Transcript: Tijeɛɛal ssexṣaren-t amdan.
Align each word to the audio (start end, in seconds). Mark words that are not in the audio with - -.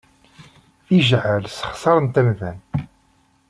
Tijeɛɛal 0.85 1.45
ssexṣaren-t 1.49 2.15
amdan. 2.21 2.57